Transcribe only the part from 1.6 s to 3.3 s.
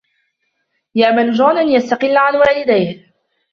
يستقل عن والديه.